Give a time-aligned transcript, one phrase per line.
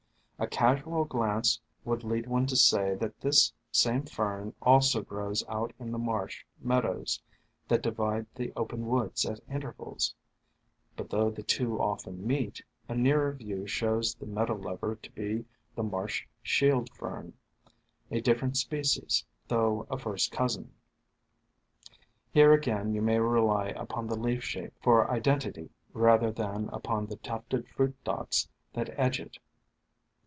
[0.43, 5.71] A casual glance would lead one to say that this same Fern also grows out
[5.77, 7.21] in the marsh meadows
[7.67, 10.15] that divide the open woods at intervals;
[10.97, 12.59] but though the two often meet,
[12.89, 15.45] a nearer view shows the meadow lover to be
[15.75, 17.33] the Marsh Shield Fern,
[18.09, 20.73] a different species, though a first cousin.
[22.33, 25.05] Here 200 THE FANTASIES OF FERNS again you may rely upon the leaf shape for
[25.11, 29.37] iden tity rather than upon the tufted fruit dots that edge it.